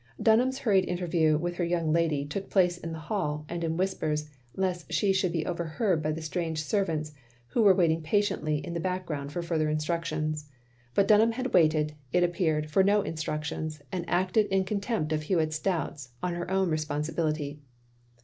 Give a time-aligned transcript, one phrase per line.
[0.19, 4.31] Dunham's hurried interview with her young lady took place in the hall, and in whispers,
[4.55, 7.11] lest she [should be overheard by the stmnge ser vants,
[7.49, 10.49] who were waiting patiently in the back ground for further instructions;
[10.95, 11.83] but Dunham had OF GROSVENOR SQUARE
[12.13, 16.33] 339 waited, it appeared, for no instructions, and acted in contempt of Hewitt's doubts, on
[16.33, 17.59] her own responsibility.